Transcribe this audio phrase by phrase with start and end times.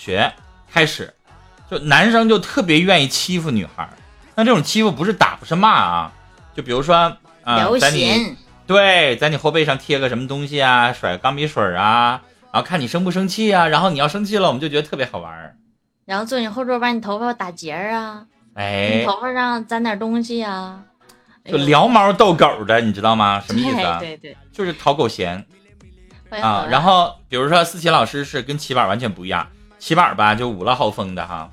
[0.00, 0.32] 学
[0.72, 1.12] 开始，
[1.70, 3.86] 就男生就特别愿意欺负女孩。
[4.34, 6.12] 那这种欺负不是打不是骂啊，
[6.54, 6.96] 就比如说
[7.44, 8.34] 啊，在你
[8.66, 15.54] 对在你后背上贴个什么东西啊，甩钢笔水啊，然后看你生不生气啊，然后你要生气了，我们就觉得特别好玩。
[16.06, 18.24] 然后坐你后座把你头发打结啊，
[18.54, 20.82] 哎，头发上沾点东西啊，
[21.44, 23.42] 就撩猫逗狗的，你知道吗？
[23.46, 23.76] 什么意思？
[24.00, 25.44] 对对，就是讨狗嫌。
[26.30, 29.46] 啊，然后比如说思琪老师是跟齐板完全不一样，
[29.80, 31.50] 齐板吧就五了好风的哈，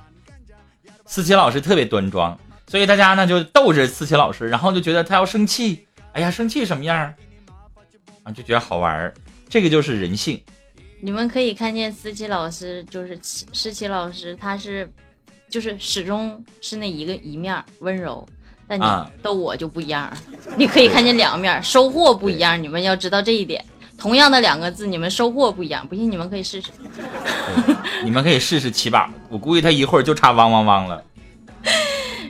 [1.05, 2.37] 思琪老师特别端庄，
[2.67, 7.13] 所以大家呢就逗着思琪老师，然后就觉得他要生气，哎呀生气什么样
[8.23, 9.13] 啊就觉得好玩儿，
[9.47, 10.39] 这个就是人性。
[10.99, 14.91] 你们可以看见思琪老师就是思琪老师，他是
[15.49, 18.27] 就是始终是那一个一面温柔，
[18.67, 18.85] 但你
[19.21, 20.11] 逗我就不一样，
[20.57, 23.63] 你可以看见两面，收获不一样，你们要知道这一点。
[23.97, 26.69] 同样的两个字，你们收获不一样，不信你们可以试试。
[28.03, 31.03] 你们可以试试七宝，我估计他一会儿就差汪汪汪了。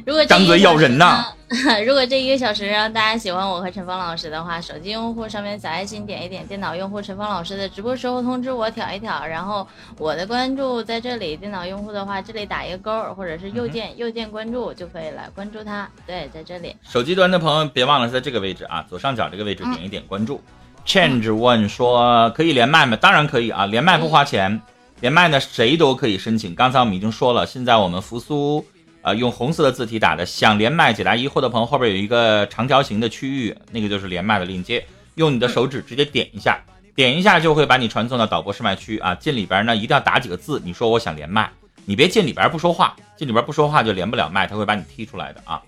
[0.06, 1.26] 如果张嘴咬人呐！
[1.86, 9.66] 如果这一个小时让大家喜欢我和陈峰老师的话，手机用户上面小爱心点一点，电脑用户陈峰老师的直播时候通知我挑一挑，然后
[9.98, 11.36] 我的关注在这里。
[11.38, 15.90] 电脑用户的话，这里打一个勾，或者是右键右键关注就可以了，关注他。
[16.06, 16.76] 对，在这里。
[16.84, 20.42] 手机端的朋友别忘了在这个位置啊，左上角这个位置点一点关注。
[20.88, 22.96] Change 问说可以连麦吗？
[22.96, 24.62] 当然可以啊，连麦不花钱，
[25.02, 26.56] 连麦呢谁都可以申请。
[26.56, 28.66] 刚才我们已经说了，现在我们扶苏，
[29.02, 34.86] 呃，用红色的字体打的，想连麦解答疑惑的朋友，后边有一个长条形的区域，那个就是连麦的链接，
[35.16, 36.58] 用你的手指直接点一下，
[36.96, 39.14] 点一下就会把你传送到导播试麦区啊。
[39.14, 41.52] 进里边呢一定要打几个字，你说我想连麦，
[41.84, 45.62] 你别进里边不说话，进里边不说话就连不了麦，他会把你踢出来的啊。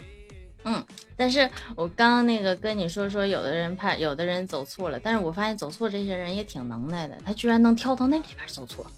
[0.64, 0.82] 嗯。
[1.20, 8.90] 但是我刚刚那个跟你说说，有的人怕有的人走错了，但是我发现走错这些人也挺能耐的，他居然能跳到那里边走错。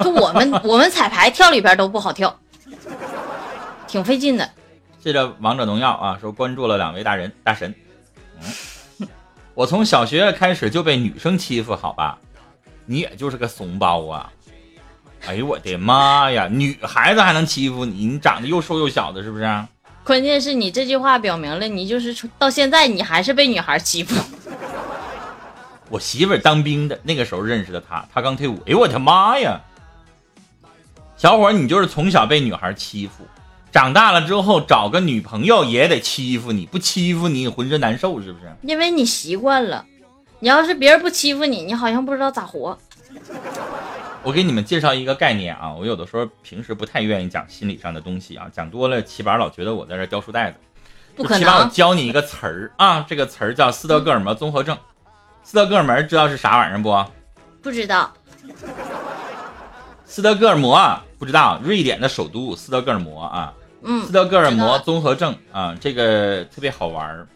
[0.00, 2.36] 就我们我们彩排跳里边都不好跳，
[3.86, 4.50] 挺费劲的。
[4.98, 7.72] 谢谢王者荣耀啊，说关注了两位大人大神。
[8.98, 9.06] 嗯，
[9.54, 12.18] 我从小学开始就被女生欺负，好吧？
[12.84, 14.32] 你也就是个怂包啊！
[15.24, 18.06] 哎呦我的妈呀，女孩子还能欺负你？
[18.06, 19.44] 你长得又瘦又小的，是不是？
[20.06, 24.14] 关键是你这句话表明了，你就是到现在你还是被女孩欺负。
[25.90, 28.54] 我媳妇儿当兵的那个时候认识的他，他刚退伍。
[28.66, 29.60] 哎呦我的妈呀！
[31.16, 33.24] 小伙儿，你就是从小被女孩欺负，
[33.72, 38.54] 长大了之后找个女朋友也得欺负你，不欺负你浑身难受是不是？
[38.62, 39.84] 因为你习惯了，
[40.38, 42.78] 你要是别人不欺负你，你好像不知道咋活。
[44.26, 50.56] 我给你们介绍一个概念啊，我有的时候平时不太愿意讲心理上的东西啊，讲多了齐宝老觉得我在这叼书袋子。
[51.14, 51.38] 不可能。
[51.38, 54.76] 齐宝， 我教你一个词儿啊，这个词儿叫斯德哥尔摩综合症。
[55.44, 57.04] 斯德哥尔摩知道是啥玩意儿不？
[57.62, 58.12] 不知道。
[60.04, 63.54] 斯德哥尔摩不知道，瑞典的首都斯德哥尔摩啊。
[63.82, 64.04] 嗯。
[64.06, 67.28] 斯德哥尔摩综合症啊，这个特别好玩儿。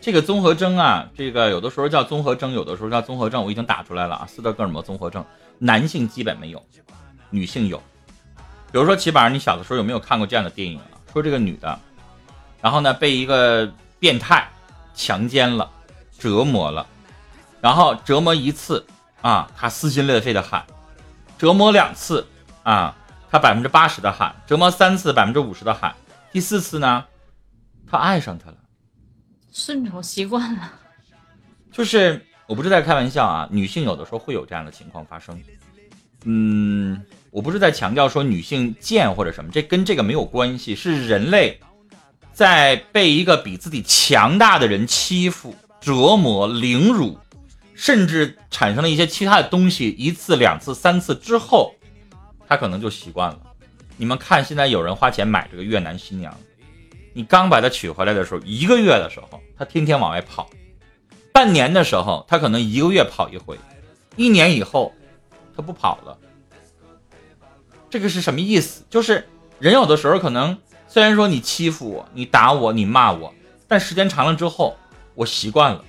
[0.00, 4.24] 这个综合征啊，这个有的时候叫综合征，有的时候叫综合症，我已经打出来了啊。
[4.28, 5.24] 斯德哥尔摩综合症。
[5.58, 6.64] 男性基本没有，
[7.30, 7.78] 女性有。
[8.70, 10.84] 比如说，齐宝，你小的时候有没有看过这样的电影啊？
[11.12, 11.80] 说这个女的，
[12.60, 13.66] 然后呢被一个
[13.98, 14.46] 变态
[14.94, 15.70] 强奸了、
[16.18, 16.86] 折磨了，
[17.60, 18.84] 然后折磨一次
[19.22, 20.62] 啊，她撕心裂肺的喊；
[21.38, 22.26] 折磨两次
[22.62, 22.94] 啊，
[23.30, 25.92] 她百分之八十的喊；折磨三次，百分之五十的喊；
[26.30, 27.04] 第四次呢，
[27.90, 28.56] 她爱上他了，
[29.50, 30.72] 顺从习惯了，
[31.72, 32.24] 就是。
[32.48, 35.38] 我不是在开玩笑啊，女性有的时候会有这样的情况发生。
[36.24, 36.98] 嗯，
[37.30, 41.60] 我不是在强调说女性贱或者什么，这跟这个没有关系，是人类
[42.32, 47.18] 在被一个比自己强大的人欺负、折磨、凌辱，
[47.74, 51.74] 甚至产生了一些其他的东西，一次、两次、三次之后，
[52.48, 53.38] 他可能就习惯了。
[53.98, 56.34] 你们看，现在有人花钱买这个越南新娘，
[57.12, 60.48] 你刚把她娶回来的时候，一个月的时候，她天天往外跑。
[61.38, 63.54] 半年的时候，他可能一个月跑一回；
[64.16, 64.92] 一年以后，
[65.54, 66.18] 他不跑了。
[67.88, 68.84] 这个是什么意思？
[68.90, 69.28] 就是
[69.60, 70.58] 人有的时候可能
[70.88, 73.32] 虽然说你欺负我、你打我、你骂我，
[73.68, 74.76] 但时间长了之后，
[75.14, 75.84] 我习惯了。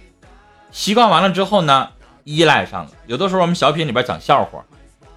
[0.72, 1.90] 习惯完了之后呢，
[2.26, 2.92] 依赖上了。
[3.08, 4.64] 有的时候我们小品里边讲笑话，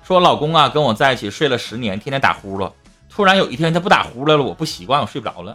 [0.02, 2.72] 说老公啊跟我在一起睡了十年，天天打呼噜，
[3.10, 5.54] 突然有一天他不打呼噜了，我不习惯，我睡不着了。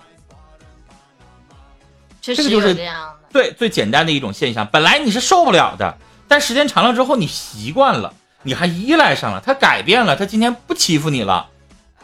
[2.22, 3.17] 这个就是这样的。
[3.32, 5.98] 对，最简单的一种现象，本来你是受不了的，
[6.28, 8.14] 但时间长了之后，你习惯了，
[8.44, 11.50] 你还依赖上了，他改变了，他今天不欺负你了，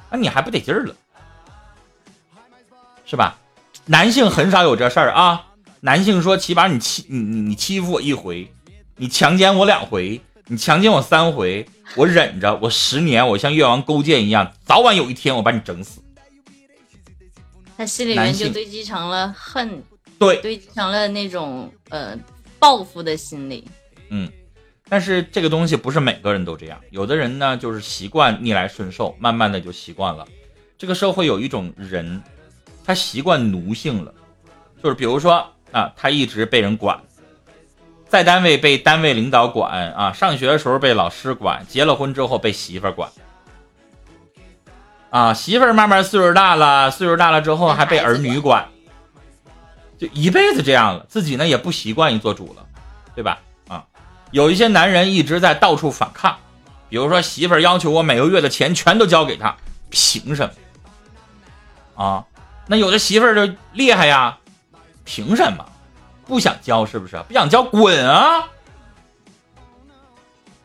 [0.10, 0.96] 那你还不得劲儿了，
[3.06, 3.38] 是吧？
[3.86, 5.48] 男性很少有这事儿啊。
[5.82, 8.50] 男性说：“起码你欺你你你欺负我一回，
[8.96, 11.68] 你强奸我两回，你强奸我三回，
[11.98, 16.00] 我忍着，我十年，我像越王勾践一样，早晚有一天我把你整死。
[17.76, 19.84] 他心里面就堆积成了恨，
[20.26, 22.18] 对，堆积成了那种呃
[22.60, 23.68] 报复的心理。
[24.10, 24.30] 嗯，
[24.90, 30.28] 但是这个东西不是每个人都这样，有的人呢就是习惯逆来顺受，慢慢的就习惯了。
[30.78, 32.22] 这个社会有一种人，
[32.86, 34.14] 他习惯奴性了，
[34.84, 37.00] 就是比如说啊，他一直被人管，
[38.08, 43.10] 在单位被单位领导管啊，上学的时候被老师管，结了婚之后被媳妇管。
[45.10, 48.68] 啊，媳妇儿慢慢岁数大了，岁数大了之后还被儿女管，
[50.04, 52.66] 就一辈子这样了，自己呢也不习惯于做主了，
[53.16, 53.40] 对吧？
[53.70, 53.86] 啊，
[54.32, 56.36] 有一些男人一直在到处反抗，
[56.90, 59.56] 比如说媳妇儿要求我每个月的钱全都交给他，
[59.90, 60.46] 凭什
[61.96, 62.04] 么？
[62.04, 62.26] 啊，
[62.68, 64.38] 那有的媳妇儿就厉害呀，
[65.06, 65.66] 凭什么？
[66.26, 67.18] 不想交是不是？
[67.26, 68.50] 不想交滚啊，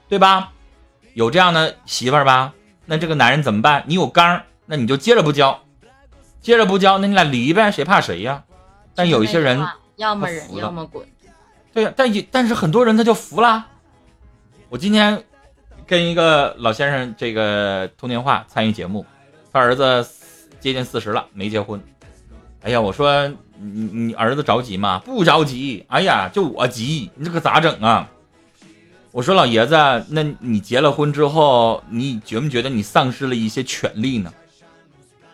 [0.09, 0.51] 对吧？
[1.15, 2.53] 有这样的媳妇儿吧？
[2.87, 3.85] 那这个男人怎么办？
[3.87, 5.63] 你有刚，那你就接着不交，
[6.43, 8.43] 接着不交，那你俩离呗，谁怕谁呀？
[8.99, 9.65] 但有一些人，
[9.95, 11.07] 要么忍，要么滚。
[11.73, 13.65] 对呀，但但是很多人他就服了。
[14.69, 15.23] 我今天
[15.87, 19.07] 跟一个老先生这个通电话，参与节目，
[19.53, 20.05] 他儿子
[20.59, 21.81] 接近四十了，没结婚。
[22.63, 25.01] 哎呀，我说你你儿子着急吗？
[25.05, 25.87] 不着急。
[25.87, 28.09] 哎呀，就我急，你这可咋整啊？
[29.13, 29.77] 我说老爷子，
[30.09, 34.33] 那你结了婚之后，你觉不觉得你丧失了一些权利呢？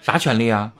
[0.02, 0.70] 啥权利啊？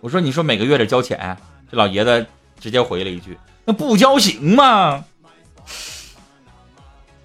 [0.00, 1.36] 我说你说每个月得交钱，
[1.74, 2.24] 这老爷子
[2.60, 3.36] 直接回了一句
[3.66, 5.04] ：“那不交行吗？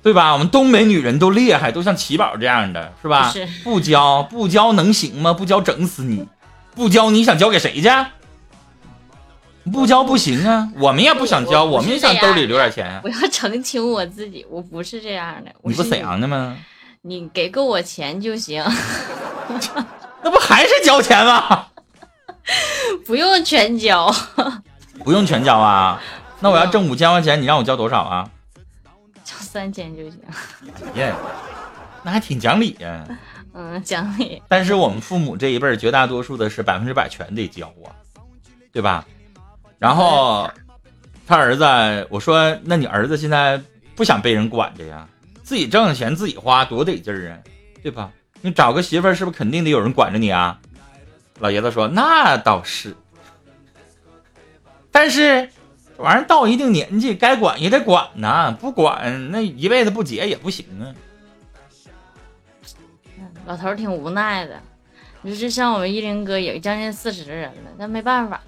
[0.02, 0.34] 对吧？
[0.34, 3.32] 我们东北女人都厉害，都像七宝这样的，是吧？
[3.64, 5.34] 不交不交能行吗？
[5.34, 6.26] 不交整死你！
[6.74, 7.90] 不交你想交给谁去？”
[9.72, 13.00] 不交不行啊，我们也不想交，我们也想兜里留点钱。
[13.04, 15.52] 我要澄清我自己，我不是这样的。
[15.62, 16.58] 你不沈阳的吗？
[17.04, 18.64] 你给够我钱就行。
[20.24, 21.68] 那不还是交钱吗？
[23.10, 24.14] 不用全交。
[25.04, 26.00] 不用全交啊？
[26.42, 28.30] 那我要挣五千块钱，你让我交多少啊？
[29.24, 30.20] 交三千就行。
[30.94, 31.12] 耶，
[32.04, 33.04] 那还挺讲理呀。
[33.56, 34.40] 嗯，讲理。
[34.48, 37.90] 但是我们父母这一辈绝大多数的是百分之百全得交啊，
[38.72, 39.04] 对吧？
[39.80, 40.48] 然后，
[41.26, 43.60] 他儿子我说：“那你儿子现在
[43.96, 45.08] 不想被人管着呀？
[45.42, 47.38] 自己挣的钱自己花，多得劲儿啊，
[47.82, 48.12] 对吧？
[48.42, 50.60] 你找个媳妇儿是不是肯定得有人管着你啊？”
[51.40, 52.96] 老爷子说：“那倒是，
[54.92, 55.50] 但是
[55.98, 60.92] 这玩意儿到一定年纪该管也得管呐，不管那一辈子不结也不行啊。”
[63.46, 64.62] 老头挺无奈的，
[65.24, 68.40] 你说这像我们一林哥也将近四十的人了，那没办法。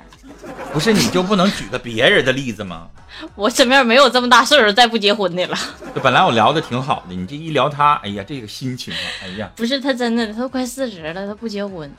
[0.71, 2.87] 不是你就不能举个别人的例子吗？
[3.35, 5.57] 我身边没有这么大岁数再不结婚的了。
[5.95, 11.91] 就本来我聊的挺好的，你这一聊他，哎呀，这个心情啊，哎呀，不是他真的，他都快四十了，他不结婚。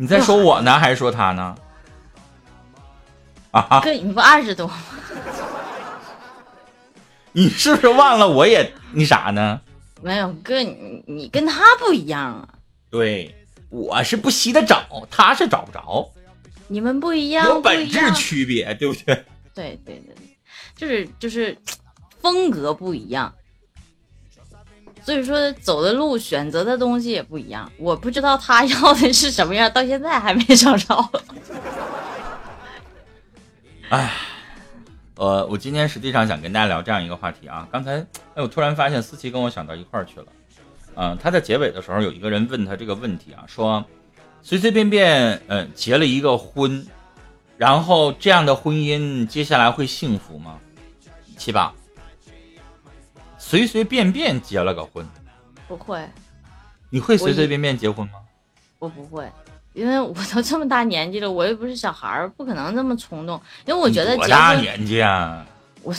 [0.00, 1.54] 你在说我呢，还是说他呢？
[3.50, 3.82] 啊？
[3.84, 4.74] 哥，你不二十多吗？
[7.32, 9.60] 你是不是忘了我也那啥呢？
[10.00, 12.48] 没有，哥，你你跟他不一样啊。
[12.88, 13.34] 对，
[13.68, 16.10] 我是不惜的找，他是找不着。
[16.68, 19.22] 你们不一样，有本质区别，对不对？
[19.54, 20.14] 对对对，
[20.74, 21.54] 就是就是
[22.22, 23.34] 风格不一样，
[25.02, 27.70] 所以说走的路、选择的东西也不一样。
[27.78, 31.10] 我不知道他 要的是什么样，到现在还没找着。
[33.90, 34.12] 哎，
[35.16, 37.66] 呃，我今天实际上想跟大家聊这样一个话题啊。
[37.72, 37.98] 刚才，
[38.34, 40.26] 哎，我突然发现思琪跟我想到一块儿去了。
[40.96, 43.84] 嗯，他在结尾的时候有一个人问他这个问题啊，说。
[44.42, 46.86] 随随便便，嗯，结了一个婚，
[47.58, 50.58] 然后这样的婚姻接下来会幸福吗？
[51.36, 51.74] 七宝，
[53.50, 55.04] 随随便便结了个婚，
[55.66, 56.08] 不会。
[56.88, 58.12] 你会随随便便结婚吗？
[58.78, 59.28] 我不会，
[59.72, 63.42] 因为我都这么大年纪了，我又不是小孩儿，不可能这么冲动。
[63.66, 65.44] 因为我觉得多大年纪啊？
[65.82, 65.92] 我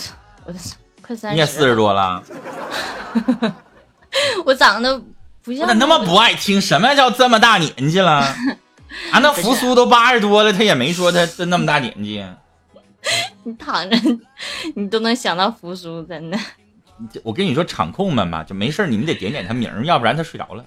[0.45, 0.53] 我
[1.01, 2.23] 快三十，你也四十多了。
[4.45, 5.01] 我长得。
[5.45, 6.61] 我咋那么不爱听？
[6.61, 8.19] 什么叫这么大年纪了？
[9.11, 12.23] 啊，那扶苏都八十多了，他也没说他真那么大年纪。
[13.43, 13.97] 你躺着，
[14.75, 16.37] 你都能想到扶苏，真的。
[17.23, 20.65] 我跟你说，场控们吧，就没事你们得点点他名，要不然他睡着了。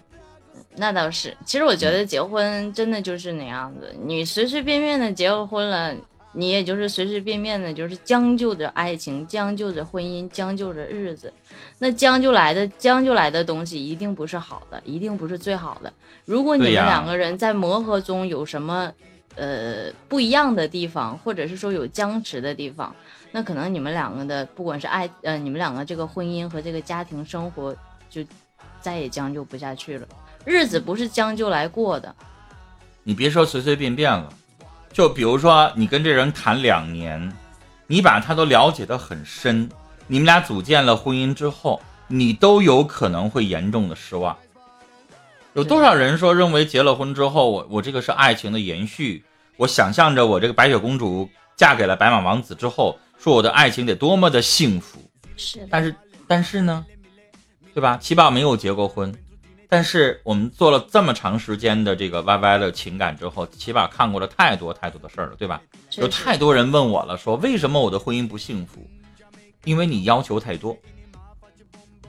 [0.76, 5.94] 那倒是，其实我觉得结婚真的就是那样子，你随随便便的结了婚了。
[6.36, 11.32] 你也就是随随便便的，就是将就着爱情，将就着婚姻，将就着日子。
[11.78, 15.92] 那将就来的，将就来的东西一定不是好的，一定不是最好的。
[16.24, 18.92] 如果你们两个人在磨合中有什么
[19.36, 22.92] 呃不一样的地方，或者是说有僵持的地方，
[23.34, 27.74] 那可能你们两个的不管是爱呃你们两个这个婚姻和这个家庭生活
[28.08, 28.24] 就
[28.80, 30.06] 再也将就不下去了。
[30.44, 32.14] 日子不是将就来过的。
[33.02, 34.32] 你别说随随便便了，
[34.92, 37.36] 就比如说你跟这人谈两年，
[37.88, 39.68] 你把他都了解的很深，
[40.06, 44.36] 你们俩组建了婚姻之后，你都有可能会严重的失望。
[45.54, 49.24] 有多少人说认为结了婚之后，我我这个是爱情的延续，
[49.56, 54.98] 我想象着我这个白雪公主嫁给了白马王子之后，说我的爱情得多么的幸福。
[55.36, 55.94] 是，但是
[56.26, 56.84] 但是呢，
[57.74, 57.98] 对吧？
[58.00, 59.14] 七宝没有结过婚。
[59.68, 65.60] 但是我们做了这么长时间的这个 YY 的情感之后，起码看过了太多太多的事儿了，对吧？
[65.96, 68.86] 有太多人问我了，说为什么我的婚姻不幸福？
[69.64, 70.76] 因为你要求太多。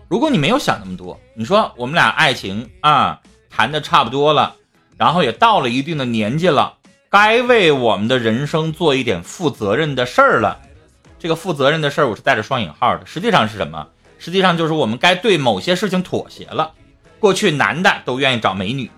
[0.07, 3.19] 如果你没有想那么多，你说我们俩爱情啊
[3.50, 4.55] 谈的差不多了，
[4.97, 6.77] 然后也到了一定的年纪了，
[7.09, 10.62] 该为我们的人生做一点负责任的事儿了。
[11.25, 13.05] 这个负责任的事儿，我是带着双引号的。
[13.08, 13.88] 实际上是什么？
[14.20, 16.74] 实际上就是我们该对某些事情妥协了。
[17.20, 18.91] 过去男的都愿意找美女，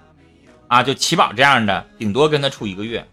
[0.67, 3.07] 啊，就齐宝这样的，顶多跟他处一个月，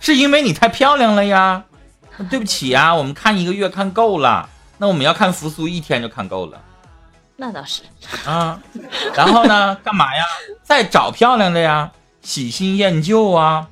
[0.00, 1.64] 是因为你太漂亮了呀。
[2.30, 4.48] 对不起呀，我们看一个月看够了，
[4.78, 6.58] 那我们要看扶苏一天就看够了。
[7.36, 7.82] 那倒是
[8.24, 8.58] 啊，
[9.14, 10.24] 然后呢，干嘛呀？
[10.62, 13.68] 再找漂亮的呀，喜新厌旧啊，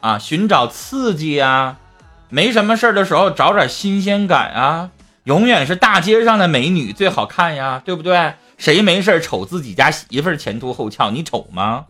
[0.00, 1.78] 啊，寻找刺激啊，
[2.28, 4.90] 没什么事儿的时候找点新鲜感啊。
[5.24, 8.34] 永远是大街上的美女最好看呀，对不对？
[8.56, 11.10] 谁没事瞅自己家媳妇前凸后翘？
[11.10, 11.86] 你瞅吗？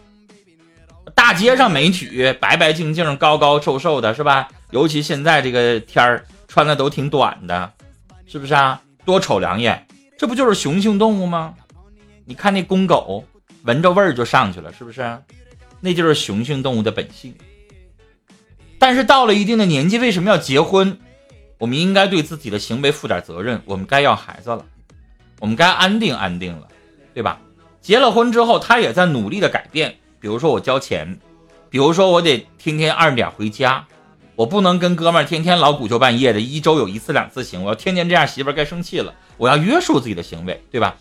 [1.14, 4.48] 大街上美女白白净净、高高瘦瘦的，是吧？
[4.70, 7.72] 尤其现在这个天儿，穿的都挺短的，
[8.26, 8.80] 是不是啊？
[9.04, 9.86] 多瞅两眼，
[10.18, 11.54] 这不就是雄性动物吗？
[12.24, 13.24] 你看那公狗，
[13.64, 15.18] 闻着味儿就上去了，是不是？
[15.80, 17.34] 那就是雄性动物的本性。
[18.80, 20.98] 但是到了一定的年纪，为什么要结婚？
[21.58, 23.60] 我们应该对自己的行为负点责任。
[23.66, 24.64] 我们该要孩子了，
[25.38, 26.66] 我们该安定安定了，
[27.12, 27.38] 对吧？
[27.82, 29.96] 结了婚之后，他也在努力的改变。
[30.18, 31.18] 比如说我交钱，
[31.68, 33.86] 比如说我得天天二点回家，
[34.34, 37.62] 我不能跟哥们儿天天老鼓秋半夜的，一周有一次两次行。
[37.62, 39.14] 我要天天这样，媳妇儿该生气了。
[39.36, 40.96] 我要约束自己的行为，对吧？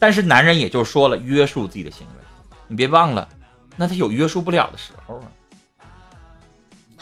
[0.00, 2.24] 但是男人也就说了，约束自己的行为，
[2.66, 3.28] 你别忘了，
[3.76, 5.30] 那他有约束不了的时候啊，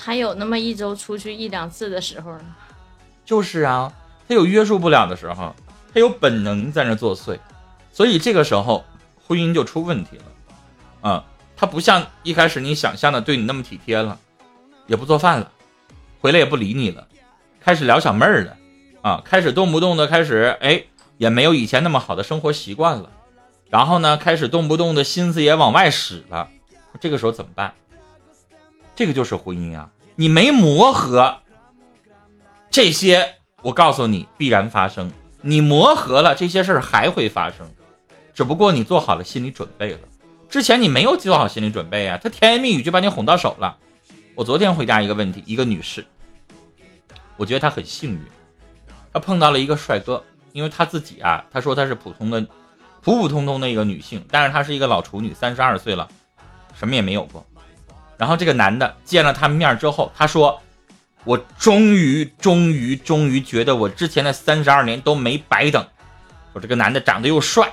[0.02, 2.56] 还有那么一周出去一两次的时候呢。
[3.24, 3.92] 就是啊，
[4.26, 5.54] 他有约束不了的时候，
[5.92, 7.38] 他有本能在那作祟，
[7.92, 8.84] 所以这个时候
[9.26, 11.10] 婚姻就出问题了。
[11.10, 11.24] 啊，
[11.56, 14.18] 他不像一开始你想象的对你那么体贴了，
[14.86, 15.52] 也不做饭了，
[16.20, 17.06] 回来也不理你了，
[17.60, 18.56] 开始撩小妹儿了，
[19.02, 20.84] 啊，开始动不动的开始哎，
[21.18, 23.10] 也没有以前那么好的生活习惯了，
[23.68, 26.48] 然后呢，开始动不动的心思也往外使了，
[27.00, 27.74] 这个时候怎么办？
[28.94, 31.38] 这个就是婚姻啊，你没磨合。
[32.70, 35.10] 这些我告诉你必然发生，
[35.42, 37.68] 你磨合了，这些事儿还会发生，
[38.34, 39.98] 只不过你做好了心理准备了。
[40.48, 43.76] 之前你没有做好心理准备啊，他甜言蜜语就把你哄到手了。
[44.34, 46.04] 我昨天回答一个问题，一个女士，
[47.36, 48.20] 我觉得她很幸运，
[49.12, 52.40] 她碰到了一个帅哥，因为她自己啊，她说她是普通的、
[53.02, 56.08] 普普通通的一个女性，但是她是一个老处女，三十二岁了，
[56.74, 57.44] 什么也没有过。
[58.20, 60.60] 然后这个男的见了她面之后，他说。
[61.24, 65.86] 我终于、终于、终于觉得我之前的三十二年都没白等。
[66.54, 67.70] 我这个男的长得又帅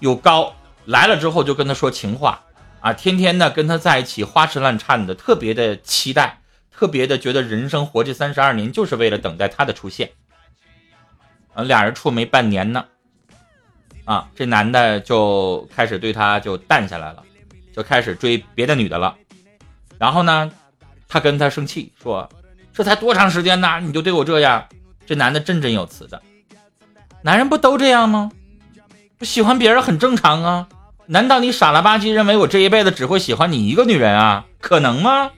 [0.00, 0.52] 又高，
[0.84, 2.42] 来了之后就跟他说情话
[2.80, 6.40] 啊，天天的跟他在一起花枝乱颤的，特别的期待，
[6.72, 10.10] 特别的觉得人生活这三十二年就是为了等待他的出现。
[11.54, 12.84] 啊，俩人处没半年呢，
[14.06, 17.22] 啊，这男的就开始对他就淡下来了，
[17.72, 19.16] 就开始追别的女的了。
[19.98, 20.50] 然后呢，
[21.08, 22.28] 他跟他生气说。
[22.72, 23.80] 这才多长时间呢？
[23.80, 24.68] 你就对我这样？
[25.04, 26.22] 这男的振振有词的，
[27.22, 28.30] 男人不都这样吗？
[29.18, 30.68] 不喜欢别人很正常啊。
[31.06, 34.44] 难道你傻了吧唧认为我这一辈子只会喜欢你一个女人啊？
[34.60, 35.32] 可能吗？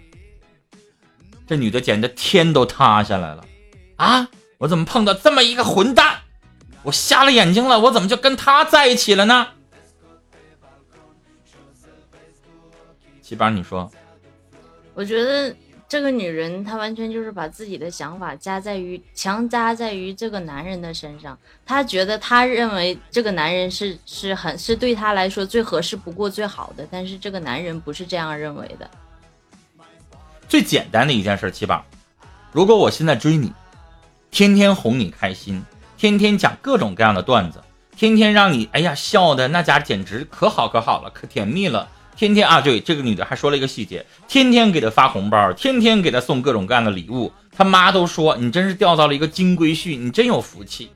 [1.47, 3.45] 这女的简直天都塌下来了
[3.97, 4.29] 啊！
[4.59, 6.19] 我怎么碰到这么一个混蛋？
[6.83, 7.81] 我瞎了眼睛了？
[7.81, 9.47] 我怎么就跟他在一起了呢？
[13.23, 13.91] 七八，你说？
[14.95, 15.55] 我觉得。
[15.91, 21.37] 这个女人，她完全就是把自己的想法加在于强加在于这个男人的身上。
[21.67, 26.87] 她觉得，她认为这个男人是是很是对她来说最合适不过、最好的。
[26.93, 28.89] 但是这个男人不是这样认为的。
[30.49, 31.85] 最简单的一件事，七宝，
[32.53, 33.53] 如果我现在追你，
[34.31, 35.61] 天天哄你开心，
[35.97, 37.61] 天天讲各种各样的段子，
[37.97, 41.89] 天天让你哎呀笑的那家简直可好可好了，可甜蜜了。
[42.21, 50.91] 天天啊，对这个女的还说了一个细节，天天给她发红包，天天给她送各种各样的礼物，他妈都说你真是钓到了一个金龟婿，你真有福气。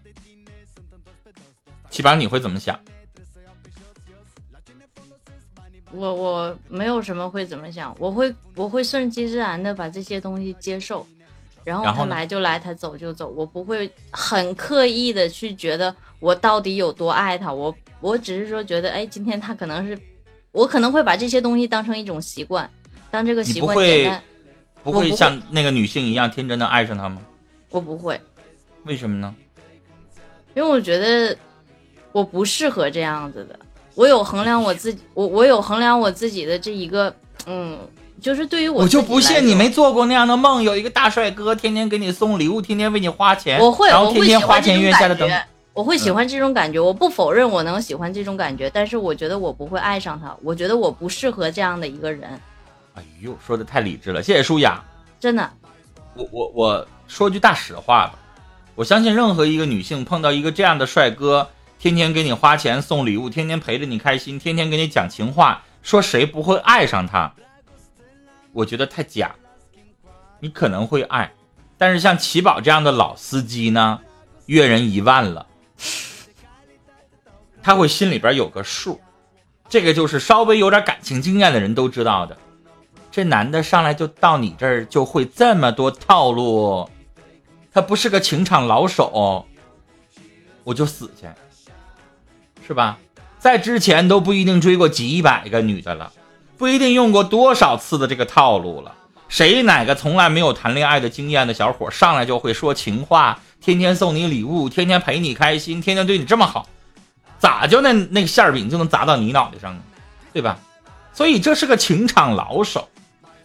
[1.88, 2.78] 七宝，你会怎么想？
[5.92, 11.06] 我我没有什么会怎么想，我会我会顺其自然的把这些东西接受，
[11.64, 19.98] 然后他来就来，他走就走，我不会很刻意的去觉得我到底有多爱他，我我只是说觉得，哎，今天他可能是，
[20.54, 22.70] 我可能会把这些东西当成一种习惯，
[23.10, 24.22] 当这个习惯简单，
[24.84, 27.20] 不会像那个女性一样天真的爱上他吗？
[27.70, 28.20] 我不会，
[28.84, 29.34] 为什么呢？
[30.54, 31.36] 因为我觉得
[32.12, 33.58] 我不适合这样子的。
[33.96, 37.12] 我有衡量我自己，我我有衡量我自己的这一个，
[37.46, 37.76] 嗯，
[38.20, 45.28] 就是对于我，我就不信你没做过那样的梦，有一个大帅哥天天给你送礼物，天天为你花钱，我会，然后天天花前月下的等，
[45.74, 52.40] 我会喜欢这种感觉，我不否认我能喜欢这种感觉，但是我觉得我不会爱上他，我觉得我不适合这样的一个人。
[52.94, 54.82] 哎呦，说的太理智了，谢谢舒雅，
[55.18, 55.50] 真的，
[56.14, 58.14] 我我我说句大实话吧，
[58.76, 61.48] 我相信任何一个女性碰到一个这样的帅哥。
[61.76, 67.34] 天天给你花钱送礼物，天天陪着你开心，天天给你讲情话，说谁不会爱上他？
[68.52, 69.34] 我觉得太假。
[70.40, 71.30] 你可能会爱，
[71.76, 74.00] 但是像齐宝这样的老司机呢，
[74.46, 75.46] 阅人一万了，
[77.62, 79.00] 他会心里边有个数。
[79.68, 82.36] 这个就是稍微有点感情经验的人都知道的。
[83.10, 86.88] 这男的上来就到你这儿就会这么多套路，
[87.72, 89.46] 他不是个情场老手，
[90.64, 91.26] 我就死去。
[92.66, 92.98] 是吧？
[93.38, 96.12] 在之前都不一定追过几百个女的了，
[96.56, 98.94] 不一定用过多少次的这个套路了。
[99.28, 106.68] 谁哪个从来没有谈恋爱的经验的小伙，上来就会说情话，天天送你礼物，天天陪你开心，天天对你这么好，
[107.38, 109.80] 咋就那那个馅饼就能砸到你脑袋上呢？
[110.34, 110.58] 对吧？
[111.14, 112.90] 所以这是个情场老手，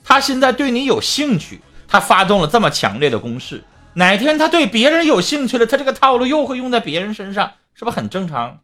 [0.04, 3.64] 他现在对你有兴趣，他发动了这么强烈的攻势。
[3.94, 8.60] 哪天他对别人有兴趣了，他这个套路又会用在别人身上，是不是很正常？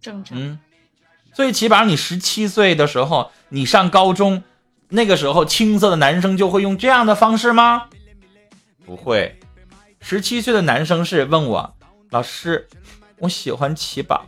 [0.00, 0.38] 正常。
[0.40, 0.58] 嗯，
[1.34, 4.42] 最起码你十七岁的时候，你上高中，
[4.88, 7.88] 那个时候青涩的男生就会用这样的方式吗？
[8.86, 9.38] 不会，
[10.08, 11.74] 十七岁的男生是问我
[12.10, 12.68] 老师，
[13.18, 14.26] 我喜欢齐宝，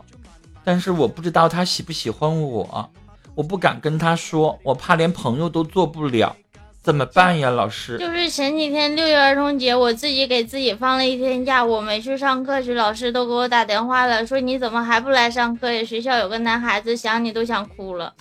[0.61, 2.91] 但是我不知道他喜不喜欢我，
[3.33, 6.35] 我不敢跟他说，我怕连朋友都做不了。
[6.83, 7.97] 怎么办呀，老师？
[7.97, 15.81] 就是前几天六一儿童节，我自己给自己放了一天假，我没去上课去，老师都给我打电话了，说你怎么还不来上课呀？
[15.81, 18.13] 学校有个男孩子想你都想哭了。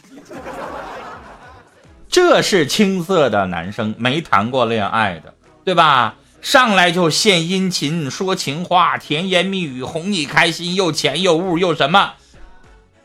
[2.08, 6.14] 这是青涩的男生，没谈过恋爱的，对吧？
[6.40, 12.14] 上来就献殷勤，说情话，甜言蜜语，哄你开心，又钱又物又什么？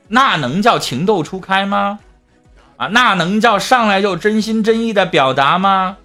[0.08, 2.00] 那能叫情窦初开吗？
[2.78, 5.98] 啊，那能叫上来就真心真意的表达吗？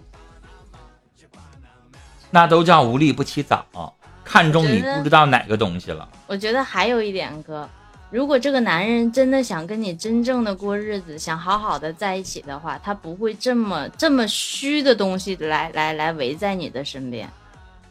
[2.31, 6.09] 那都叫无利不起早，看中你不知道哪个东西了。
[6.27, 7.69] 我觉得还有一点哥，
[8.11, 17.29] 如果这个男人真的想跟你真正的过日子，想好好的在一起的话，他不会这么这么虚的东西来来来围在你的身边。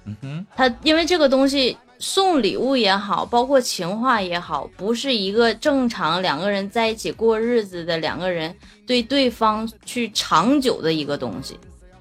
[0.06, 1.78] 嗯哼，他因为这个东西。
[2.00, 11.60] 送礼物也好，包括情话也好，不是一个正常两个人在一起过日子的两个人对对方去长久的一个东西。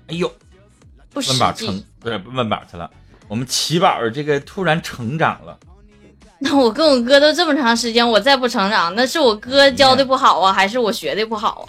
[0.08, 0.30] 哎呦，
[1.14, 1.82] 不实际。
[1.98, 2.90] 不是问宝去了。
[3.26, 5.58] 我们齐宝这个突然成长了。
[6.38, 11.68] 那我跟我哥都这么长时间，我再不成长，那是我哥教的不好啊，还是我学的不好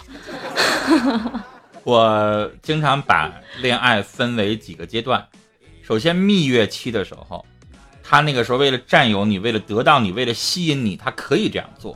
[0.90, 1.44] 啊？
[1.84, 5.26] 我经常把恋爱分为几个阶段，
[5.82, 7.44] 首先蜜月期的时候。
[8.10, 11.94] 他那个时候为了占有你，为了得到你，为了吸引你，他可以这样做。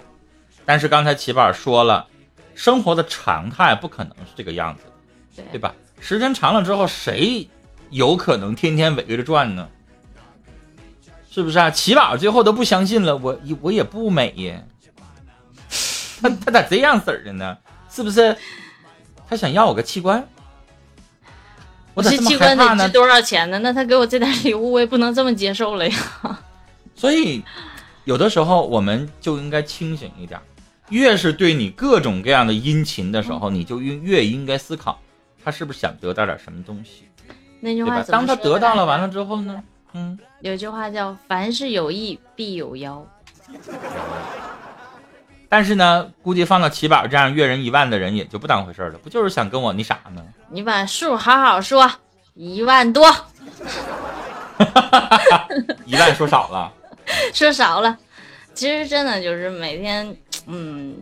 [0.67, 2.07] 但是刚才齐宝说了，
[2.55, 5.75] 生活的常态不可能是这个样子，对吧？
[6.01, 7.49] 时间长了之后，谁
[7.89, 9.67] 有可能天天围着转呢？
[11.33, 11.71] 是不是啊？
[11.71, 14.63] 齐宝最后都不相信了，我我也不美呀。
[16.21, 17.57] 他他咋这样式儿的呢？
[17.91, 18.37] 是不是？
[19.27, 20.29] 他想要我个器官？
[21.95, 23.59] 我这器官得值多少钱呢？
[23.61, 25.97] 那他给我这点礼物，我也不能这么接受了呀。
[26.95, 27.43] 所以，
[28.05, 30.39] 有的时候我们就应该清醒一点。
[30.91, 35.01] 越是对你各种各样的殷勤的时候，你就越越应该思考，
[35.43, 37.09] 他是不是想得到点什么东西。
[37.61, 39.65] 那句话当他得到了完了之后呢？
[39.95, 43.07] 嗯，有句话叫“凡事有意必有妖
[45.49, 50.23] ”。但是呢，估计放到齐宝这样阅人一万的人也就不当回事了，不就是想跟我那啥吗？
[50.49, 51.91] 你把数好好说，
[52.35, 53.07] 一万多，
[55.85, 56.73] 一万说少了，
[57.35, 57.99] 说少了。
[58.55, 60.97] 其实真的就是每天，嗯，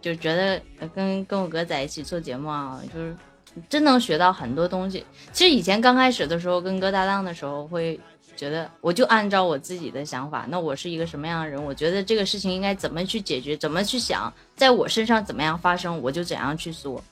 [0.00, 0.60] 就觉得
[0.94, 3.14] 跟跟我哥在一起做节目啊，就是
[3.68, 5.04] 真能学到很多东西。
[5.32, 8.00] 其实以前刚开始的时候跟哥搭档的时候，会
[8.36, 11.62] 觉得我就按照我自己的想法，那我是一个什么样的人？
[11.62, 17.02] 我觉得这个事情应该怎么去解决，怎么去想，在我身上怎么样发生，我就怎样去做。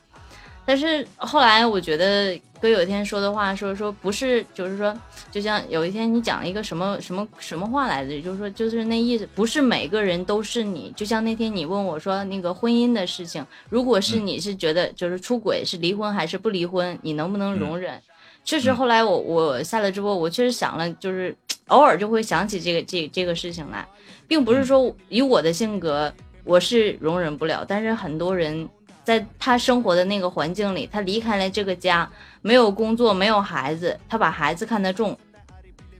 [0.66, 4.94] 但是后来我觉得哥有一天说的话，说说不是，就是说，
[5.30, 10.92] 就像有一天你讲了一个什么什么什么话来着，就是说，就是那意思，不是每个人都是你。
[10.94, 18.00] 就像那天你问我说那个婚姻的事情，如果是你是觉得就是出轨是离婚还是不离婚，你能不能容忍？
[18.44, 21.36] 确实，后来我我下了直播，我确实想了，就是
[21.68, 23.86] 偶尔就会想起这个这这个事情来，
[24.26, 26.12] 并不是说以我的性格
[26.44, 28.68] 我是容忍不了，但是很多人。
[29.02, 32.08] 在他生活的那个环境里，他离开了这个家，
[32.42, 35.18] 没有工作，没有孩子，他把孩子看得重，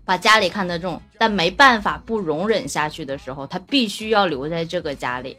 [0.04, 5.36] 把家里看得重，但没办法不容忍下去的时候，他必须要留在这个家里。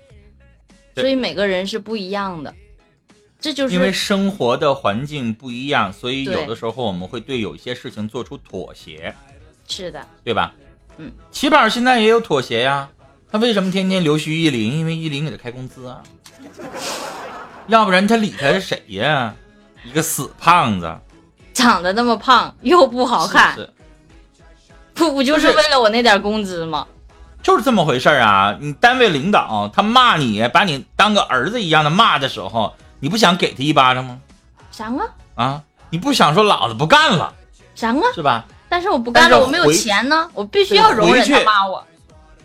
[0.96, 2.54] 所以每个人是不一样的，
[3.42, 9.14] 这就是因为生活的环境不一样，所以有的时候我们会对有一些事情做出妥协。
[9.68, 10.54] 是的，对吧？
[10.98, 12.90] 嗯，起宝现在也有妥协呀，
[13.32, 14.78] 他为什么天天留须依林？
[14.78, 16.04] 因为依林给他开工资啊。
[17.68, 19.34] 要不然他理他是谁呀？
[19.84, 20.96] 一个死胖子，
[21.54, 23.58] 长得那么胖又不好看，
[24.94, 26.88] 不不就是为了我那点工资吗？
[27.42, 28.56] 就是这么回事啊！
[28.62, 34.22] 你单位领导他骂你，把你当个儿子一样的骂的时候，你不想给他一巴掌吗？
[34.72, 35.06] 想啊！
[35.36, 37.34] 啊，你不想说老子不干了？
[37.76, 38.04] 想啊！
[38.16, 38.46] 是吧？
[38.70, 41.86] 但是我不干了，我没有钱呢，我必须要容忍他骂我。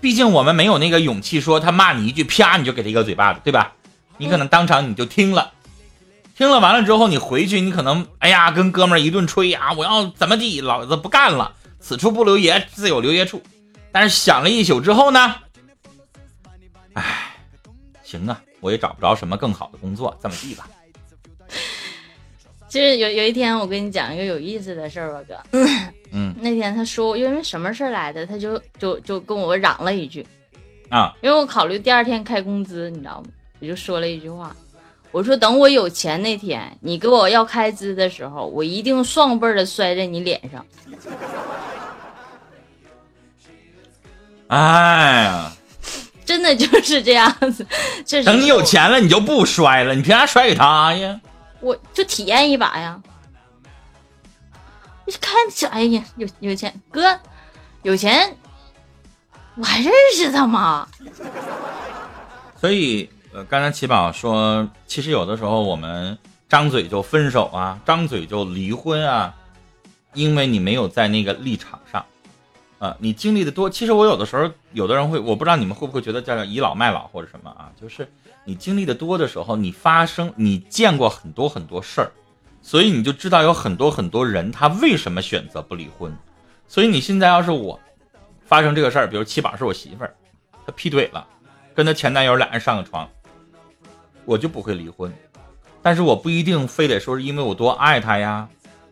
[0.01, 3.75] 毕竟我们没有那个勇气说他骂你一句，啪你就给他一个嘴巴子，对吧？
[4.17, 5.53] 你可能当场你就听了，
[6.37, 13.43] 听了完了之后，你回去你可能哎呀，跟哥们儿一顿吹啊，我要怎么地，老子不干了，此处不留爷，自有留爷处。
[13.93, 15.37] 但是想了一宿之后呢，
[16.95, 17.37] 哎，
[18.03, 20.69] 行啊，我也找不着什么更好的工作，这么地吧。
[22.69, 25.39] 其 实有有一天，我跟你讲一个有意思的事儿吧，哥。
[26.13, 26.35] 嗯。
[26.41, 30.27] 那天他说，因为什么事儿来的，他就就就跟我嚷了一句
[30.89, 33.29] 啊，因为我考虑第二天开工资，你知道吗？
[33.61, 34.55] 我就说了一句话，
[35.11, 40.67] 我说等我有钱那天，你给我要开支的时候，我一定双倍的摔在你脸上。
[44.49, 45.56] 哎呀，
[46.37, 47.67] 真的就是这样子。
[48.05, 51.19] 这 等你有钱了，你就不摔了，你凭啥摔给他呀？
[51.61, 53.01] 我就体验一把呀。
[55.07, 55.35] 你看，
[55.71, 57.19] 哎呀，有有钱哥，
[57.83, 58.37] 有钱，
[59.55, 60.87] 我还认识他吗？
[62.61, 63.09] 所以。
[63.33, 66.17] 呃，刚才奇宝说，其实有的时候我们
[66.49, 69.35] 张嘴就分手啊，张嘴就离婚啊，
[70.15, 72.03] 因为你没有在那个立场上，
[72.99, 73.71] 你经历的多。
[73.71, 78.09] 其实我有的时候，有的人会，我不知道你们会不会觉得叫叫倚老卖老或者什么啊，就是
[78.45, 82.11] 你经历的多的时候，你发生，你见过很多很多事儿，
[82.63, 86.17] 所以你就知道有很多很多人他为什么选择不离婚。
[86.69, 87.79] 所以你现在要是我
[88.45, 90.15] 发生这个事儿，比如七宝是我媳妇儿，
[90.67, 91.27] 她劈腿了，
[91.75, 93.09] 跟她前男友俩人上个床。
[94.25, 95.13] 我就不会离婚，
[95.81, 98.49] 但是我不一定非得说是因为我多爱他呀，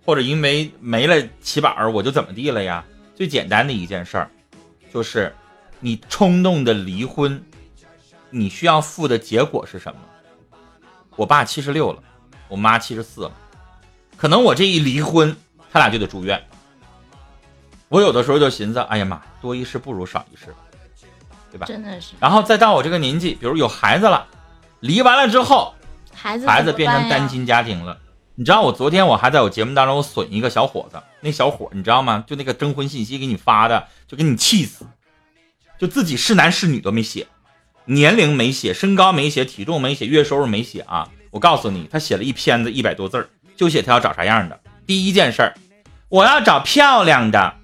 [0.06, 2.84] 或者因为没了起板我就怎么地了呀。
[3.14, 4.30] 最简单的一件事儿，
[4.92, 5.34] 就是
[5.80, 7.42] 你冲动的离婚，
[8.30, 10.00] 你需要付的结果是什么？
[11.16, 12.02] 我爸七十六了，
[12.48, 13.32] 我妈七十四了，
[14.16, 15.36] 可能我这一离婚，
[15.70, 16.42] 他俩就得住院。
[17.88, 20.52] 我有的时候就寻思，哎呀妈，多一事不如少一事，
[21.52, 21.66] 对吧？
[21.66, 22.14] 真的是。
[22.18, 24.26] 然后再到我这个年纪，比如有孩子了。
[24.80, 25.72] 离完了之后，
[26.12, 27.96] 孩子孩子变成单亲家庭了。
[28.36, 32.24] 你知道我昨天我还在我节目当中我损一个小伙子，那小伙你知道吗？
[32.26, 34.84] 就那个征婚信息给你发的，就给你气死，
[35.78, 37.28] 就自己是男是女都没写，
[37.84, 41.08] 年龄没写，身高没写，体重没写，月收入没写啊！
[41.30, 44.58] 我告诉你，他写了一篇子一百多字就写他要找啥样的。
[44.84, 45.54] 第一件事儿，
[46.08, 47.54] 我要找漂亮的，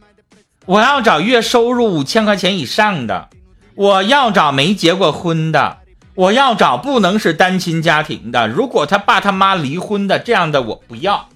[0.67, 3.29] 我要找月收入五千块钱以上的，
[3.75, 5.80] 我要找没结过婚的。
[6.21, 11.31] 我要找不能是单亲家庭的，如果他爸他妈离婚的这样的我不要。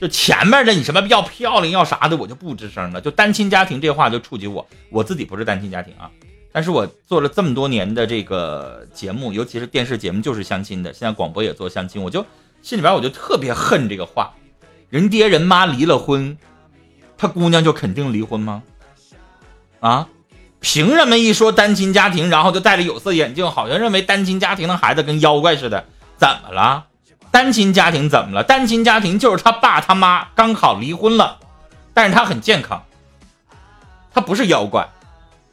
[0.00, 3.00] 就前面的你什么要漂亮要啥的我就不吱声了。
[3.00, 6.08] 就单亲家庭这话就触及我，我自己不是单亲家庭啊，
[6.52, 12.24] 但是我做了这么多年的这个节目，尤其是电视节目就是相亲的，现在广播也做相亲，我就
[12.62, 14.32] 心里边我就特别恨这个话，
[14.90, 16.38] 人爹人妈离了婚，
[17.18, 18.62] 他姑娘就肯定离婚吗？
[19.80, 20.06] 啊？
[20.60, 25.84] 凭什么一说单亲家庭，然后就戴着有色眼镜，好像认为单亲家庭的孩子跟妖怪似的？
[26.16, 26.84] 怎么了？
[27.30, 28.44] 单亲家庭怎么了？
[28.44, 31.38] 单亲家庭就是他爸他妈刚好离婚了，
[31.94, 32.82] 但是他很健康，
[34.12, 34.86] 他不是妖怪，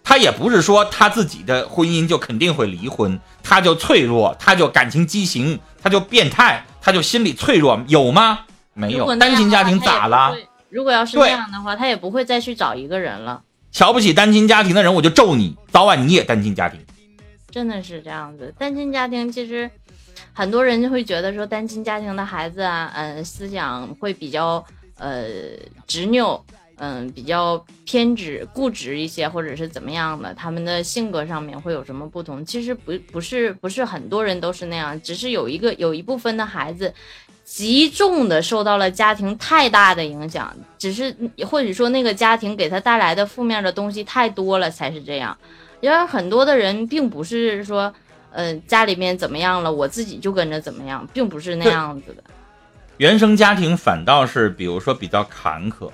[0.03, 8.39] 他也不是说他自己的婚姻就肯定会离婚，他就脆弱，他就感情畸形，他就变态，他就心理脆弱，有吗？
[8.73, 9.15] 没有。
[9.15, 10.35] 单亲家庭咋了？
[10.69, 13.41] 如果要是那样的话，他也不会再去找一个人了。
[13.77, 16.79] 瞧不起单亲家庭的人，我就咒你，早晚你也单亲家庭。
[17.51, 19.69] 真的是这样子，单亲家庭其实
[20.33, 24.65] 很多人就会觉得说，单亲家庭的孩子啊，嗯，思想会比较
[24.97, 25.27] 呃
[25.85, 26.43] 执拗。
[26.79, 32.45] 嗯，比较偏执、固执一些，或者是怎么样的，他们的性格上面会有什么不同？
[32.45, 36.93] 其实不不是不是很多人都是那样，只是有一个有一部分的孩子，
[37.47, 41.15] 极重的受到了家庭太大的影响，只是
[41.49, 45.35] 或者说那个家庭给他带来的负面的东西太多了才是这样。
[45.79, 47.91] 因为很多的人并不是说，
[48.31, 52.23] 嗯，家里面怎么样了，我自己就跟着怎么样，并不是那样子的。
[52.97, 55.89] 原生家庭反倒是，比如说比较坎坷。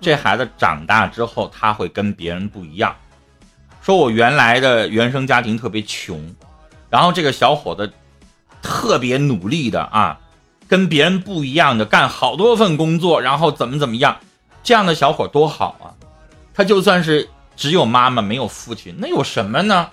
[0.00, 2.96] 这孩子长大之后，他会跟别人不一样。
[3.82, 6.34] 说我原来的原生家庭特别穷，
[6.88, 7.92] 然后这个小伙子
[8.62, 10.19] 特别努力的啊，
[10.70, 14.16] 跟别人不一样的干好多份工作，然后怎么怎么样，
[14.62, 15.90] 这样的小伙多好啊！
[16.54, 19.90] 他就算是只有妈妈没有父亲，那有什么呢？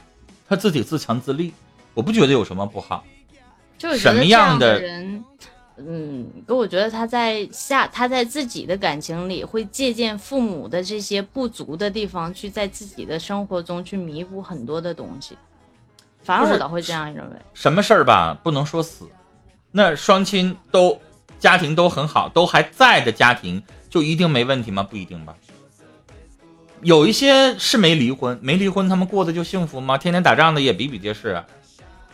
[0.48, 1.52] 他自己自强自立，
[1.96, 3.04] 我不觉得有什么不好。
[3.76, 5.24] 就是什么样的人？
[5.78, 15.36] 嗯，可我觉得他在下，他在自己的感情里会借鉴父母的这些不足的地方，去在自己的生活中去弥补很多的东西。
[16.22, 17.36] 反而我倒会这样认为。
[17.56, 19.08] 什么事儿吧，不能说死。
[19.78, 21.00] 那双亲都
[21.38, 23.62] 家庭都很好，都还在的家庭，
[23.92, 24.82] 就一定没问题吗？
[24.82, 25.36] 不一定吧。
[26.82, 29.96] 有一些是没离婚，没离婚他们过得就幸福吗？
[29.96, 31.46] 天天打仗的也比比皆是啊。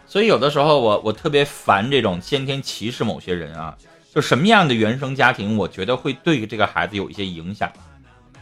[0.06, 3.78] 所以有的时候我我特别烦这种先天歧视某些人啊，
[4.14, 7.72] 就什么样的原生家庭，我觉得会对这个孩子有一些影响。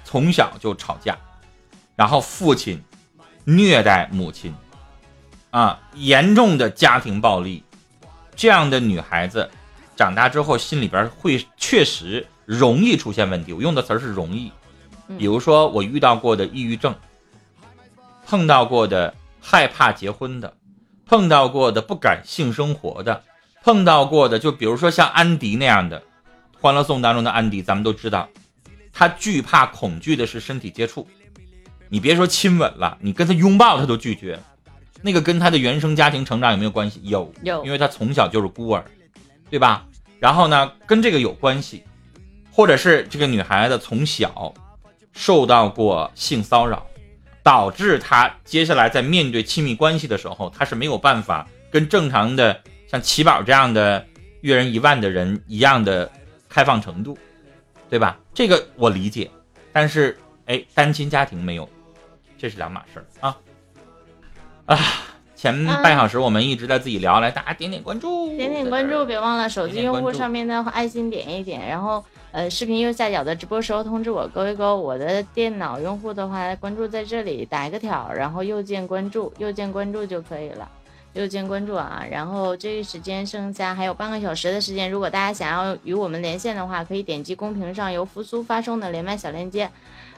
[0.04, 1.16] 从小就吵架，
[1.96, 2.82] 然后父亲
[3.44, 4.52] 虐待母亲，
[5.52, 7.64] 啊，严重的家庭暴力，
[8.36, 9.50] 这样的女孩子
[9.96, 13.54] 长大之后心里边会确实容易出现问题。
[13.54, 14.52] 我用的词儿是容易，
[15.18, 16.96] 比如说我遇到过的抑郁症，
[18.26, 20.54] 碰到过的害怕结婚的。
[21.04, 23.22] 碰到过的不敢性生活的，
[23.66, 26.00] 碰到过的就比如说像安迪那样的，
[26.62, 28.30] 《欢乐颂》当中的安迪，咱们都知道，
[28.94, 31.06] 他惧怕恐惧的是身体接触，
[31.90, 34.40] 你别说亲吻了，你跟他拥抱他都拒绝，
[35.02, 37.00] 那个跟他的原生家庭成长有没有关系？
[37.04, 38.84] 有，有，因为他从小就是孤儿，
[39.50, 39.86] 对吧？
[40.20, 41.84] 然后呢，跟这个有关系，
[42.52, 44.54] 或者是这个女孩子从小
[45.14, 46.86] 受到过性骚扰。
[47.44, 54.06] 导致她接下来在面对亲密关系的时候，她是没有办法跟正常的像奇宝这样的
[54.42, 56.08] 阅人一万的人一样的
[56.48, 57.18] 开放程度，
[57.90, 58.20] 对吧？
[58.32, 59.28] 这个我理解，
[59.74, 61.68] 但是哎，单亲家庭没有，
[62.38, 63.36] 这是两码事儿啊。
[64.72, 64.80] 啊，
[65.36, 72.04] 前半小时我们一直在自己聊，来大家点点关注，点点关注，别忘了手机用户上面的爱心点一点，然后。
[72.34, 74.78] 呃，视频右下角的直播时候通知我勾一勾。
[74.78, 80.66] 我的电脑用户的话，关注在这里打一个条，然后右键关注，右键关注就可以了。
[81.12, 89.70] 右键关注啊，然后这个时间剩下还有半个小时的时间，如果大家想要与我们连线的话，可以点击公屏上由扶苏发送的连麦小链接，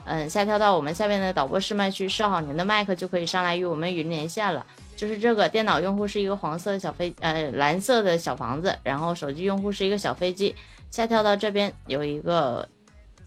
[0.06, 4.66] 嗯，下跳到我们下面的导播试麦区，设好您的麦克就可以上来与我们语音连线了。
[4.96, 10.56] 就是这个电脑用户是一个黄色的小飞，呃，蓝色的小房子，然后手机用户是一个小飞机。
[10.92, 12.68] 下跳到这边有一个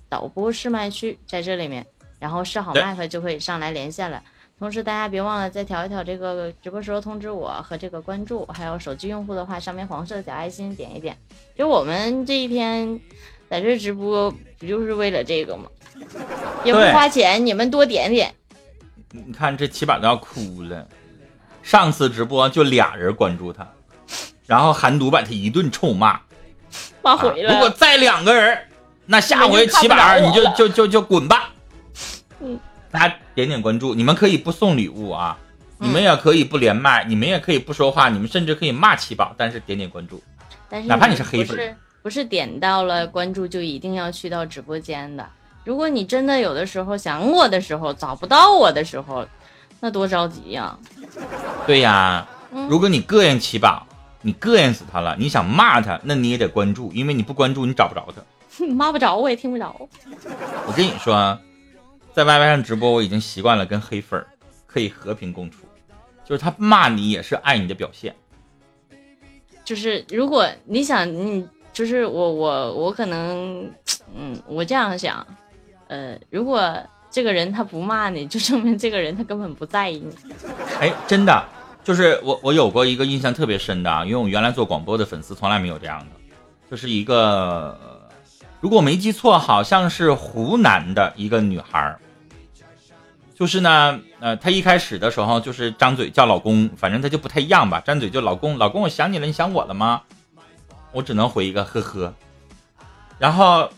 [0.08, 1.84] 导播试麦区，在这里面，
[2.20, 4.22] 然后试好麦克就可以上来连线了。
[4.58, 11.16] 同时大家别忘了再调一调这个直播时候通知我和这个关注，还有手机用户的话，上面黄色的小爱心点一点。
[11.56, 12.98] 就我们这一天
[13.50, 15.68] 在这直播，不就是为了这个吗？
[16.64, 18.34] 也不花钱，你们多点点。
[19.10, 20.86] 你看这起码都要哭了。
[21.62, 23.66] 上次直播就俩人关注他，
[24.46, 26.20] 然后韩毒把他一顿臭骂。
[27.02, 27.52] 骂回了。
[27.52, 28.58] 如果再两个人，
[29.06, 31.52] 那下回起码你就就就就滚吧。
[32.40, 32.58] 嗯，
[32.90, 35.38] 大家点点关注，你们可以不送礼物啊，
[35.78, 40.22] 你们也可以不连麦，你们也可以不说话，你们甚至可以骂七宝，但是点点关注。
[40.68, 45.26] 但是哪怕你是黑粉，不是点到了关注就一定要去到直播间的。
[45.66, 49.26] 如果你真的有的时候想我的时候找不到我的时候，
[49.80, 50.78] 那多着急呀。
[51.66, 52.26] 对呀，
[52.70, 53.84] 如果你膈应七宝。
[54.22, 58.66] 你膈应死他了，你想骂他，那你也得关注，因为你不关注，你找不着他。
[58.66, 59.72] 骂不着，我也听不着。
[60.66, 61.38] 我跟你说，
[62.12, 64.24] 在 YY 上直播，我已经习惯了跟黑粉
[64.66, 65.58] 可以和平共处，
[66.24, 68.12] 就是他骂你也是爱你的表现。
[69.64, 73.70] 就是如果你想，你就是我我我可能，
[74.12, 75.24] 嗯，我这样想，
[75.88, 76.76] 呃，如果。
[77.08, 80.14] 这个人他不骂你，就证明这个人他根本不在意你。
[80.80, 81.44] 哎，真的，
[81.82, 86.06] 就是我我有过一个印象特别深的啊，因为我原来做广播的粉丝从来没有这样的，
[86.70, 87.78] 就是一个，
[88.60, 91.96] 如果我没记错，好像是湖南的一个女孩
[93.34, 100.02] 就是呢，呃，她一开始的时候就是张嘴叫老公，反正她就不太一样吧，张嘴就老公，老公，我想你了，你想我了吗？
[100.92, 102.12] 我只能回一个呵呵，
[103.18, 103.70] 然后。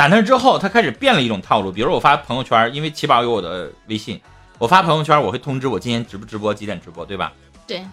[0.00, 1.70] 打那之后，他开始变了一种套路。
[1.70, 4.18] 比如我发朋友圈，因为奇宝有我的微信，
[4.56, 7.30] 我发朋友圈我会通知我今天直不直播，几点直播，对吧？
[7.66, 7.84] 对。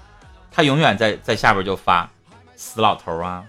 [0.50, 2.10] 他永远在在下边就发
[2.56, 3.44] 死老头啊，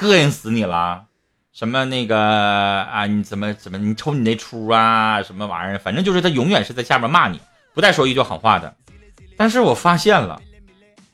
[0.00, 1.04] 膈应死你了，
[1.52, 5.78] 什么那个啊，你怎么怎么你瞅你那出啊，什么玩意儿？
[5.78, 7.38] 反正就是他永远是在下边骂你，
[7.74, 8.74] 不带说一句好话的。
[9.36, 10.40] 但是我发现了，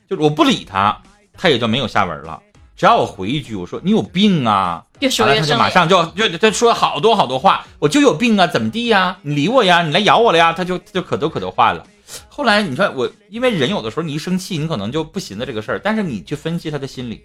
[0.09, 0.97] 就是我不理他，
[1.33, 2.41] 他也就没有下文了。
[2.77, 9.17] 只要我回一句，我说你有病啊，越说越他就马上就就他说好多好多话，我就有病啊，怎么地呀？
[9.21, 10.53] 你理我呀，你来咬我了呀？
[10.53, 11.85] 他就就可多可多话了。
[12.29, 17.21] 后来你说我，因为人有的时候你一生气，你可能就不寻思这个事儿，但是你去分析他的心理，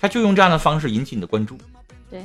[0.00, 1.56] 他就用这样的方式引起你的关注，
[2.10, 2.22] 对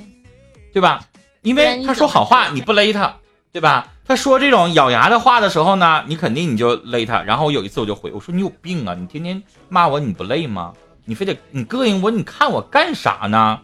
[0.73, 1.05] 对吧？
[1.43, 3.15] 因为他说好话你不勒他，
[3.53, 3.87] 对吧？
[4.05, 7.21] 他说这种咬牙的话的时候呢，你肯定你就勒他。
[7.21, 10.73] 然后我有一次我就回我说你有病啊，你天天骂我你不累吗？
[11.05, 13.59] 你非得你膈应我，你看我干啥呢？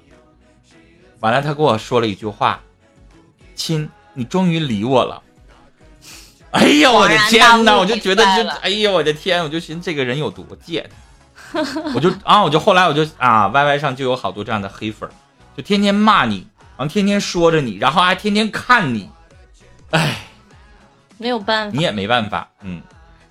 [1.23, 2.59] 完了，他跟我说了一句话
[3.55, 5.23] ：“亲，你终于理我了。”
[6.51, 7.77] 哎呀，我的天哪！
[7.77, 9.41] 我就觉得就哎呀，我的天！
[9.41, 10.89] 我就寻思这个人有多贱，
[11.95, 15.09] 我就啊，我就后来我就啊，Y Y 上就有好多这样的黑粉，
[15.55, 16.45] 就天天骂你，
[16.77, 19.09] 然后天天说着你，然后还天天看你，
[19.91, 20.27] 哎，
[21.17, 22.81] 没有办法，你也没办法，嗯。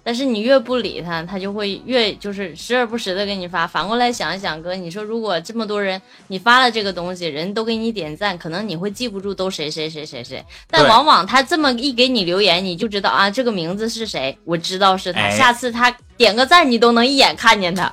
[0.04, 3.66] 但是你越不理他，他就会越就是时而不时的给你发。
[3.66, 10.44] 反过来想一想，哥，你说如果这么多人你发了这个东西，人都给你点赞，可能你会记不住都谁谁谁谁谁。
[10.68, 15.30] 但往往他这么一给你留言，你就知道啊，这个名字是谁，我知道是他。
[15.30, 17.92] 下次他点个赞，你都能一眼看见他。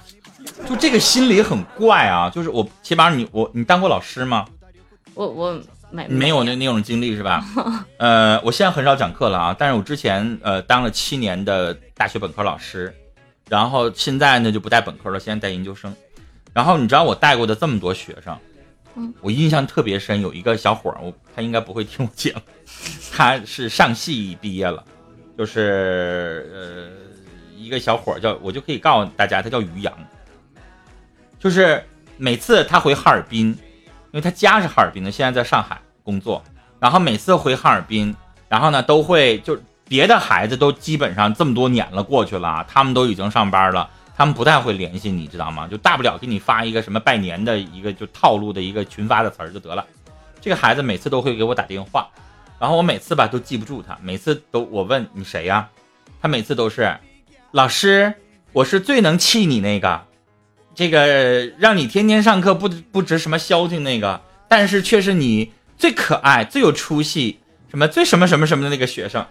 [0.68, 2.30] 就这个心理很怪啊！
[2.30, 4.46] 就是我起码你我你当过老师吗？
[5.14, 5.62] 我我。
[5.92, 7.44] 没没有那那种经历是吧？
[7.98, 12.94] 呃，我现在很少讲课了啊，但是我之前呃当了七年的大学本科老师，
[13.50, 15.94] 然后现在呢就不带本科了，现在带研究生。
[16.54, 18.38] 然后你知道我带过的这么多学生，
[18.96, 22.42] 嗯，我印象特别深，有一个小伙儿，我他应该不会听我节目，
[23.12, 24.84] 他是上戏毕业了，
[25.38, 29.94] 就是呃一个小伙儿叫，我就可以告诉大家，他叫于洋，
[31.40, 31.84] 就是
[32.18, 33.58] 每次他回哈尔滨。
[34.12, 36.44] 因为他家是哈尔滨的，现在在上海工作，
[36.80, 38.16] 然后每次回哈尔滨，
[38.48, 45.68] 然后呢都会就别的孩子都基本上这么多年了过去了，他们都已经上班了，他们不太会联系你，知道吗？
[45.68, 49.86] 就大不了给你发一个什么拜年的一个就套路的一个群发的词儿就得了。
[50.42, 52.08] 这个孩子每次都会给我打电话，
[52.60, 55.70] 然后我每次吧都记不住他，每次都我问你谁呀，
[56.22, 56.98] 他每次都是
[57.52, 58.14] 老师，
[58.54, 60.09] 我是最能气你那个。
[60.80, 67.38] 这个让你天天上课不不值什么消停那个，但是却是你最可爱、最有出息、
[67.70, 69.26] 什么最什么什么什么的那个学生，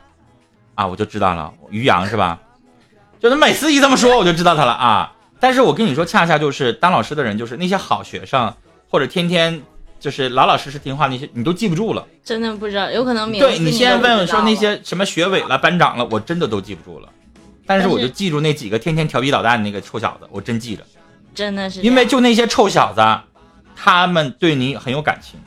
[0.75, 2.39] 啊，我就知道了，于洋是吧？
[3.19, 5.11] 就他每次一这么说，我就知道他了啊。
[5.41, 8.55] 但是我跟你说，恰恰就是当老师的人，就是那些好学生，
[8.91, 9.63] 或者天天
[9.99, 12.07] 就是老老实实听话那些，你都记不住了。
[12.23, 17.09] 真的不知道，有可能对你先问问说那些什么学委了、班长了，我真的都记不住了。
[17.65, 20.85] 但是我就记住那几个天天调皮捣蛋那个臭小子，我真记着。
[21.39, 23.01] 真的是，因为就那些臭小子，
[23.77, 25.39] 他们对你很有感情。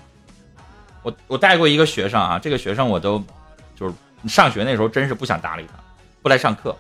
[1.04, 3.22] 我我带过一个学生啊，这个学生我都
[3.76, 3.94] 就是
[4.26, 5.74] 上学那时候真是不想搭理他，
[6.22, 6.74] 不来上课，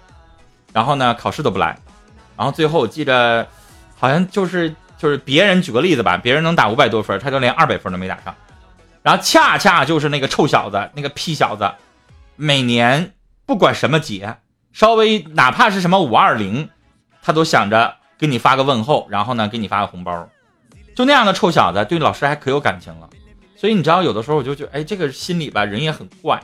[0.71, 1.77] 然后呢考试都不来，
[2.37, 3.45] 然后最后我记着
[3.99, 8.33] 好像就是就是别人举个例子吧，别人能打五百多分，他就连二百分都没打上，
[9.03, 11.69] 然后恰恰就是那个臭小子，那个屁小子，
[12.37, 13.11] 每年
[13.45, 14.37] 不管什么节，
[14.71, 16.69] 稍微哪怕是什么五二零，
[17.21, 17.97] 他都想着。
[18.21, 20.29] 给你发个问候，然后呢，给你发个红包，
[20.95, 23.09] 就那样的臭小子，对老师还可有感情了。
[23.57, 26.39] 所以你知道，有的时候我就觉得，哎，这个心里吧，人也很怪，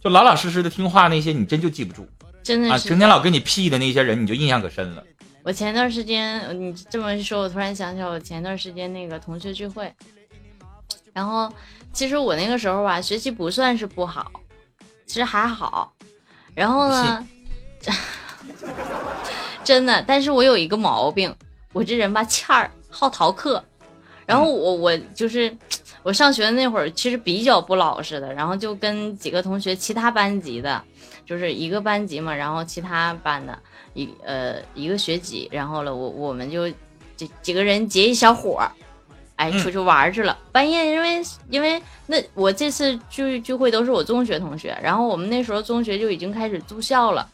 [0.00, 2.04] 就老老实实的听话那些，你真就记不住，
[2.42, 5.04] 真的啊，成天老跟你屁的那些人，你就印象可深了。
[5.44, 9.94] 我前段时间你这么一说，我突然想起来，我前段时间那个同学聚会，
[11.12, 11.48] 然后
[11.92, 14.32] 其实我那个时候吧，学习不算是不好，
[15.06, 15.92] 其实还好，
[16.56, 17.24] 然后呢。
[19.64, 21.34] 真的，但是我有一个毛病，
[21.72, 23.62] 我这人吧欠儿，好逃课。
[24.26, 25.52] 然后我我就是
[26.02, 28.32] 我上学的那会儿，其实比较不老实的。
[28.32, 30.82] 然后就跟几个同学，其他班级的，
[31.26, 32.34] 就是一个班级嘛。
[32.34, 33.58] 然后其他班的
[33.94, 36.68] 一呃一个学级，然后了我我们就
[37.16, 38.70] 几几个人结一小伙儿，
[39.34, 40.38] 哎，出去玩去了。
[40.52, 47.28] 半夜因为因为那我这次聚聚会都是我中学同学，然后我们那时候中学就已经开始住校了，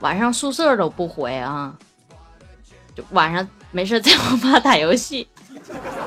[0.00, 1.74] 晚上宿舍都不回啊，
[2.94, 5.28] 就晚上没事在我妈打游戏，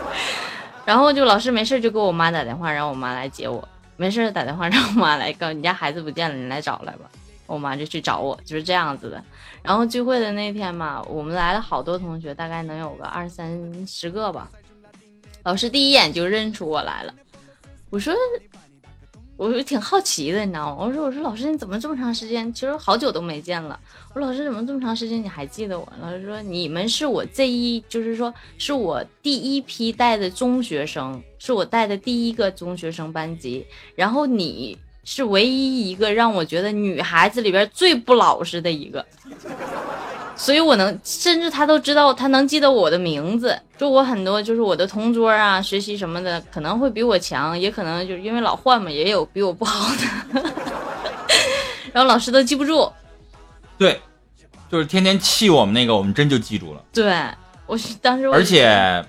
[0.86, 3.68] 然后就老师没事就给我妈打电话，让我妈来接我。
[3.96, 7.10] 没事打电话让我妈来，告你家孩子不见了，你来找来吧。
[7.46, 9.24] 我妈就去找我，就是这样子的。
[9.62, 14.50] 然后聚会的那天嘛，我们来了好多同学，大概能有个二三十个吧。
[15.44, 17.14] 老师第一眼就认出我来了，
[17.92, 18.14] 我说。
[19.36, 20.78] 我就挺好奇的，你知道吗？
[20.80, 22.52] 我说，我说老师，你怎么这么长时间？
[22.54, 23.80] 其实好久都没见了。
[24.14, 25.92] 我说老师，怎么这么长时间你还记得我？
[26.00, 33.66] 老师说，你们是我这一，就是说是我第一批带的中学生，是我带的第一个中学生班级。
[33.96, 39.06] 然后你是唯一一个让我觉得女孩子里边最不老实的一个。
[40.36, 43.58] 所以，我能甚至他都知道，他能记得我的名字。
[43.78, 50.44] 就我很多，就是我的同桌啊，学习什么的，可能会比我强，也可能就是因为老换嘛，也有比我不好的。
[51.94, 52.92] 然后老师都记不住。
[53.78, 54.02] 对，
[54.72, 56.84] 就是天天气我们那个，我们真就记住了。
[56.92, 57.14] 对，
[57.68, 58.28] 我当时。
[58.28, 59.06] 而且，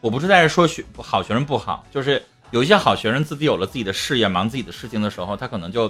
[0.00, 5.88] 我不是在这说学好学生不好，就是有一些好学生自己有了自己的事业，忙自己的事情的时候，他可能就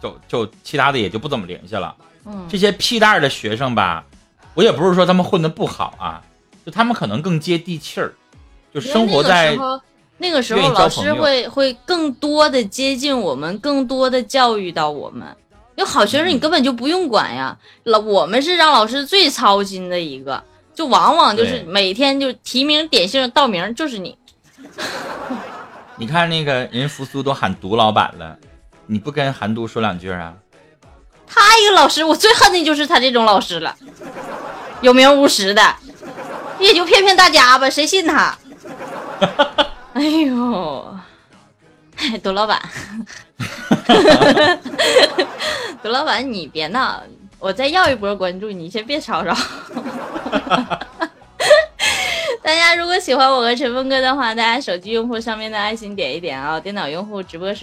[0.00, 1.94] 就就其他的也就不怎么联系了。
[2.24, 2.46] 嗯。
[2.48, 4.04] 这些屁蛋的学生吧。
[4.54, 6.22] 我也不是说他们混的不好啊，
[6.64, 8.12] 就他们可能更接地气儿，
[8.72, 9.56] 就生活在
[10.18, 15.26] 那个时候，老师会会更多的接近我们，更多的教育到我们。
[15.76, 20.42] 有好学生你根本就不用管呀，老我们是让老师最操心的一个，
[20.74, 24.16] 就往往就是每天就提名点姓道名就是你。
[25.96, 28.36] 你看那个人扶苏都喊毒老板了，
[28.86, 30.34] 你不跟韩毒说两句啊？
[31.34, 33.74] 他一个老师，我最恨的就是他这种老师了。
[34.80, 35.74] 有名无实的，
[36.58, 38.36] 也就骗骗大家吧，谁信他？
[39.94, 40.94] 哎呦，
[42.22, 42.60] 杜老板，
[45.82, 47.02] 杜老板，你别闹，
[47.38, 49.36] 我再要一波关注，你先别吵吵。
[52.42, 57.60] 大家如果喜欢我和陈峰哥的话，大家手机用户上面的爱心点一点啊，电脑用户直播时。